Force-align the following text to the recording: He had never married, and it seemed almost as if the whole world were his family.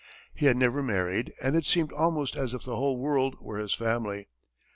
He 0.33 0.47
had 0.47 0.57
never 0.57 0.81
married, 0.81 1.31
and 1.43 1.55
it 1.55 1.63
seemed 1.63 1.93
almost 1.93 2.35
as 2.35 2.55
if 2.55 2.63
the 2.63 2.75
whole 2.75 2.97
world 2.97 3.35
were 3.39 3.59
his 3.59 3.75
family. 3.75 4.29